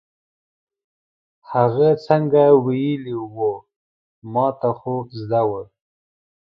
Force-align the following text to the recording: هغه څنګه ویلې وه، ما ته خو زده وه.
هغه 1.51 1.89
څنګه 2.05 2.43
ویلې 2.65 3.17
وه، 3.35 3.53
ما 4.33 4.47
ته 4.59 4.69
خو 4.77 4.95
زده 5.19 5.41
وه. 5.49 5.61